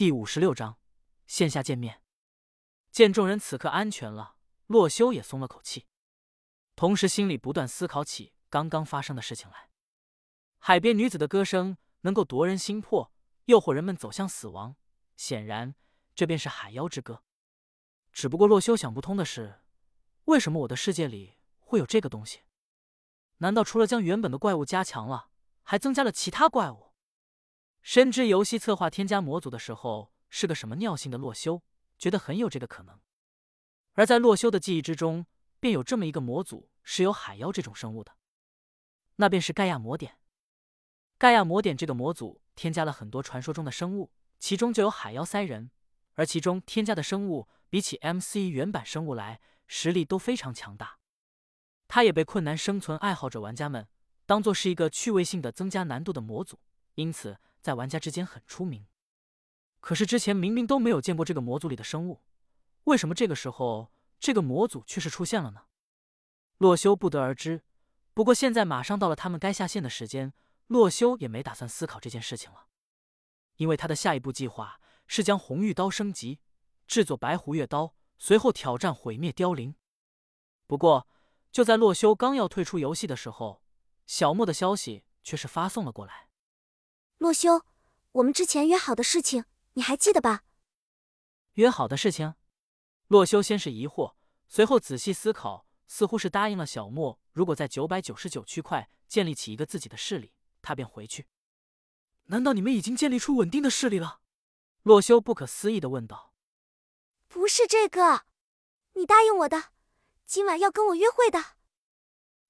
[0.00, 0.78] 第五十六章
[1.26, 2.00] 线下见面。
[2.90, 5.88] 见众人此刻安全了，洛修也松了口气，
[6.74, 9.68] 同时心里不断思考起刚刚发生的事情来。
[10.56, 13.12] 海边女子的歌声能够夺人心魄，
[13.44, 14.74] 诱惑人们走向死亡，
[15.18, 15.74] 显然
[16.14, 17.22] 这便是海妖之歌。
[18.10, 19.60] 只不过洛修想不通的是，
[20.24, 22.40] 为什么我的世界里会有这个东西？
[23.36, 25.28] 难道除了将原本的怪物加强了，
[25.62, 26.89] 还增加了其他怪物？
[27.82, 31.62] 深知游戏策划添加模组的时候是个什么尿性的洛修，
[31.98, 33.00] 觉得很有这个可能。
[33.94, 35.26] 而在洛修的记忆之中，
[35.58, 38.12] 便有这么一个模组是有海妖这种生物的，
[39.16, 40.18] 那便是盖亚魔典。
[41.18, 45.70] 盖亚魔典这个模组添加了很多传说中的生物，其中就有海妖塞人，
[46.14, 50.98] 而其中添加的生物比起 MC 原版生物来，实力都非常强大。
[51.88, 53.88] 它也被困难生存爱好者玩家们
[54.24, 56.60] 当做是一个趣味性的增加难度的模组，
[56.94, 57.38] 因此。
[57.60, 58.86] 在玩家之间很出名，
[59.80, 62.22] 可是之前明明都没有见过这个模组里的生物，
[62.84, 65.64] 为什么这个时候这个模组却是出现了呢？
[66.58, 67.62] 洛修不得而知。
[68.12, 70.32] 不过现在马上到了他们该下线的时间，
[70.66, 72.66] 洛修也没打算思考这件事情了，
[73.56, 76.40] 因为他的下一步计划是将红玉刀升级，
[76.86, 79.74] 制作白虎月刀，随后挑战毁灭凋零。
[80.66, 81.08] 不过
[81.52, 83.62] 就在洛修刚要退出游戏的时候，
[84.06, 86.29] 小莫的消息却是发送了过来。
[87.20, 87.66] 洛修，
[88.12, 90.42] 我们之前约好的事情你还记得吧？
[91.52, 92.34] 约好的事情，
[93.08, 94.14] 洛修先是疑惑，
[94.48, 101.26] 随后仔细思考，似乎是答应了小莫，如果在九百九十九区块建立起一个自己的势力，他便回去。
[102.28, 104.20] 难道你们已经建立出稳定的势力了？
[104.84, 106.32] 洛修不可思议的问道。
[107.28, 108.24] 不是这个，
[108.94, 109.72] 你答应我的，
[110.24, 111.56] 今晚要跟我约会的。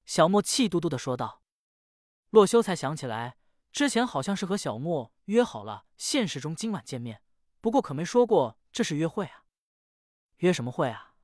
[0.07, 1.43] 小莫气嘟嘟的说道。
[2.31, 3.39] 洛修才想起来。
[3.73, 7.23] 之前好像是和小莫约好了，现实中今晚见面，
[7.61, 9.45] 不过可没说过这是约会啊。
[10.39, 11.15] 约什么会啊？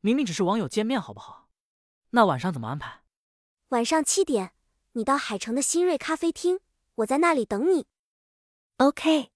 [0.00, 1.50] 明明只是网友见面，好不好？
[2.10, 3.02] 那晚上怎么安排？
[3.68, 4.52] 晚上七点，
[4.92, 6.60] 你到海城的新锐咖啡厅，
[6.96, 7.88] 我在那里等你。
[8.76, 9.32] OK。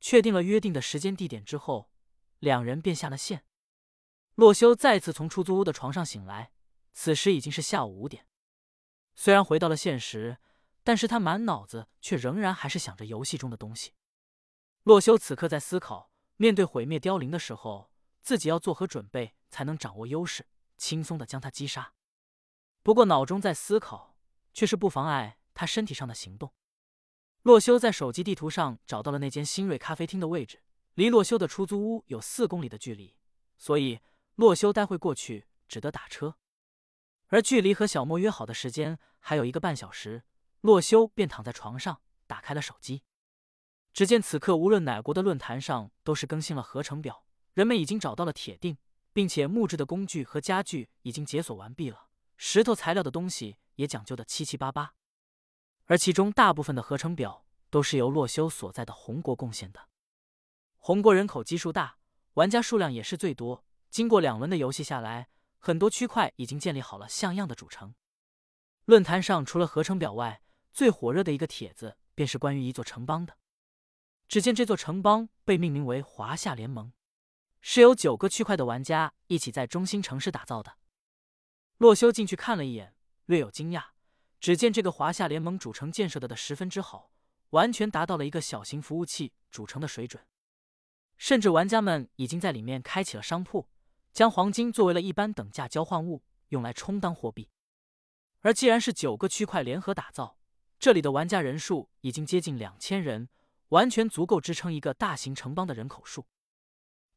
[0.00, 1.90] 确定了约定的时间地点之后，
[2.38, 3.44] 两人便下了线。
[4.36, 6.52] 洛修再次从出租屋的床上醒来，
[6.92, 8.26] 此时已经是下午五点。
[9.14, 10.38] 虽然回到了现实。
[10.86, 13.94] 但是他满脑子却仍然还是想着游戏中的东西。
[14.84, 17.90] 洛修此刻在思考，面对毁灭凋零的时候，
[18.22, 20.46] 自己要做何准备才能掌握优势，
[20.76, 21.94] 轻松的将他击杀。
[22.84, 24.16] 不过脑中在思考，
[24.54, 26.54] 却是不妨碍他身体上的行动。
[27.42, 30.62] 洛修在手机地图上找到了那间新锐咖啡厅的位置，
[30.94, 33.16] 离洛修的出租屋有四公里的距离，
[33.58, 33.98] 所以
[34.36, 36.36] 洛修待会过去只得打车。
[37.26, 40.22] 而距离和小莫约好的时间还有一个半小时。
[40.66, 43.04] 洛修便躺在床上，打开了手机。
[43.92, 48.76] 只见此刻，无论哪国的论坛上都是更新了合成表，人们已经找到了铁锭，
[49.12, 54.94] 并且木质的工具和家具已经解锁完毕了，石头材料的东西也讲究的七七八八。
[55.84, 59.88] 而其中大部分的合成表都是由洛修所在的红国贡献的。
[60.78, 61.98] 红国人口基数大，
[62.34, 63.64] 玩家数量也是最多。
[63.88, 65.28] 经过两轮的游戏下来，
[65.60, 67.94] 很多区块已经建立好了像样的主城。
[68.86, 70.42] 论坛上除了合成表外，
[70.76, 73.38] 最火热的一个帖子，便是关于一座城邦的。
[74.28, 76.92] 只见这座城邦被命名为华夏联盟，
[77.62, 80.76] 是由九个区块的玩家一起在中心城市打造的。
[81.78, 82.94] 洛修进去看了一眼，
[83.24, 83.84] 略有惊讶。
[84.38, 87.10] 只见这个华夏联盟主城建设的的十分之好，
[87.50, 90.22] 完全达到了一个小型服务器主城的水准。
[91.16, 93.70] 甚至玩家们已经在里面开启了商铺，
[94.12, 97.48] 将黄金作为了一般等价交换物，用来充当货币。
[98.40, 100.36] 而既然是九个区块联合打造，
[100.78, 103.28] 这里的玩家人数已经接近两千人，
[103.68, 106.26] 完全足够支撑一个大型城邦的人口数。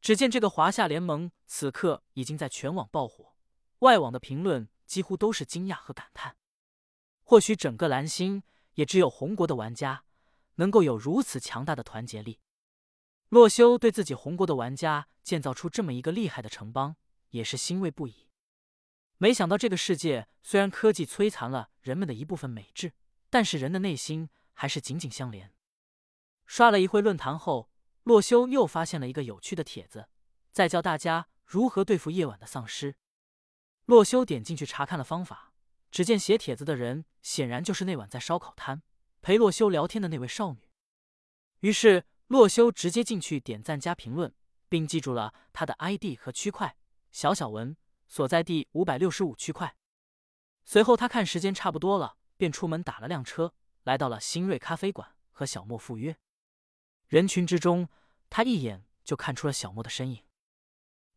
[0.00, 3.34] 只见这个华夏联盟此刻已经在全网爆火，
[3.80, 6.36] 外网的评论几乎都是惊讶和感叹。
[7.22, 8.42] 或许整个蓝星
[8.74, 10.04] 也只有红国的玩家
[10.56, 12.40] 能够有如此强大的团结力。
[13.28, 16.96] 洛修对自己红国的玩家建造出这么一个厉害的城邦，
[17.28, 18.26] 也是欣慰不已。
[19.18, 22.94] 没想到这个世界虽然科技摧残了人们的一部分美质。
[23.30, 25.54] 但是人的内心还是紧紧相连。
[26.46, 27.70] 刷了一会论坛后，
[28.02, 30.08] 洛修又发现了一个有趣的帖子，
[30.50, 32.96] 在教大家如何对付夜晚的丧尸。
[33.86, 35.52] 洛修点进去查看了方法，
[35.90, 38.82] 只见写帖子的人显然就是那晚在烧烤摊
[39.22, 40.68] 陪洛修聊天的那位少女。
[41.60, 44.34] 于是洛修直接进去点赞加评论，
[44.68, 46.76] 并记住了他的 ID 和区块
[47.12, 47.76] 小小文
[48.08, 49.76] 所在地五百六十五区块。
[50.64, 52.16] 随后他看时间差不多了。
[52.40, 53.52] 便出门打了辆车，
[53.82, 56.16] 来到了新锐咖啡馆和小莫赴约。
[57.06, 57.90] 人群之中，
[58.30, 60.24] 他一眼就看出了小莫的身影。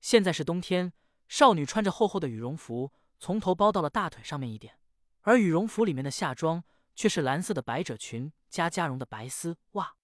[0.02, 0.92] 现在是冬天，
[1.30, 4.78] 少女穿着厚厚的羽绒服，从头包到了大腿上面一点，
[5.22, 9.96] 而羽绒服里面的夏装却是蓝色的百褶裙加加绒的白丝袜。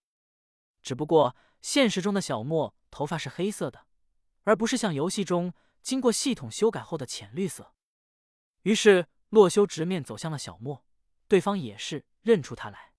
[0.81, 3.85] 只不过现实中的小莫头发是黑色的，
[4.43, 7.73] 而不是像游戏中经过系统修改后的浅绿色。
[8.61, 10.85] 于是洛修直面走向了小莫，
[11.29, 12.91] 对方也是认出他来。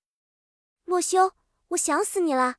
[0.84, 1.34] 洛修，
[1.68, 2.56] 我想死你了。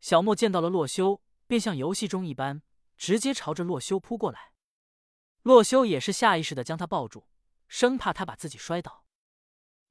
[0.00, 2.62] 小莫见到了洛修，便像游戏中一般，
[2.98, 4.52] 直接朝着洛修扑过来。
[5.42, 7.28] 洛修也是下意识的将他抱住，
[7.68, 9.04] 生怕他把自己摔倒。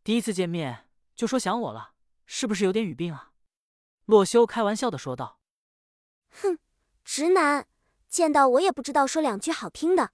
[0.04, 1.94] 第一次见面就说想我了，
[2.26, 3.32] 是不是有点语病啊？
[4.06, 5.40] 洛修开玩笑的说道。
[6.30, 6.60] 哼，
[7.04, 7.68] 直男，
[8.10, 10.12] 见到我也不知道说两句好听的。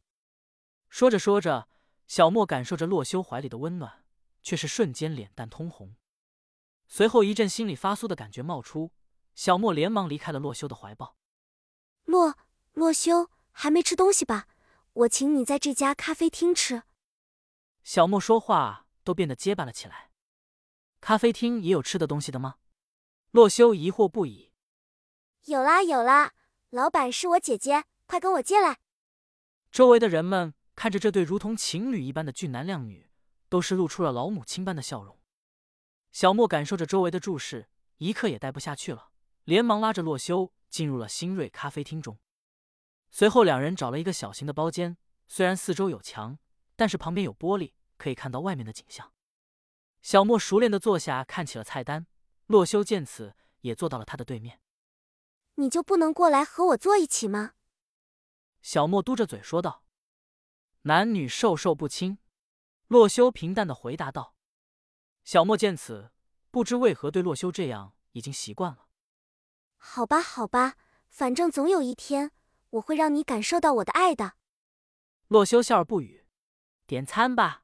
[0.88, 1.68] 说着说着，
[2.08, 4.01] 小莫感受着洛修怀里的温暖，
[4.42, 5.96] 却是瞬间脸蛋通红，
[6.88, 8.92] 随后一阵心里发酥的感觉冒出。
[9.34, 11.16] 小莫连忙离开了洛修的怀抱。
[12.04, 12.38] 洛
[12.74, 14.48] 洛修还没吃东西吧？
[14.94, 16.84] 我请你在这家咖啡厅吃。
[17.82, 20.12] 小莫说话都变得结巴了起来。
[21.00, 22.58] 咖啡厅也有吃的东西的吗？
[23.32, 24.52] 洛修疑惑不已。
[25.46, 26.34] 有啦有啦，
[26.70, 28.80] 老板是我姐姐，快跟我进来。
[29.72, 33.10] 周围的人们看着这对如同情侣一般的俊男靓女，
[33.52, 35.20] 都是露出了老母亲般的笑容。
[36.14, 37.68] 小莫感受着周围的注视，
[37.98, 39.12] 一刻也待不下去了。
[39.44, 42.18] 连忙拉着洛修进入了新锐咖啡厅中，
[43.10, 44.98] 随后两人找了一个小型的包间。
[45.28, 46.40] 虽然四周有墙，
[46.78, 49.12] 但是旁边有玻璃，可以看到外面的景象。
[50.02, 52.08] 小莫熟练的坐下，看起了菜单。
[52.46, 54.62] 洛修见此，也坐到了他的对面。
[55.56, 57.56] 你就不能过来和我坐一起吗？
[58.62, 59.84] 小莫嘟着嘴说道。
[60.84, 62.18] 男女授受不亲。
[62.92, 64.36] 洛修平淡的回答道。
[65.24, 66.12] 小莫见此，
[66.52, 68.90] 不知为何对洛修这样已经习惯了。
[69.78, 70.76] 好吧，好吧，
[71.08, 72.32] 反正总有一天
[72.72, 74.34] 我会让你感受到我的爱的。
[75.30, 76.26] 洛修笑而不语。
[76.86, 77.64] 点餐吧。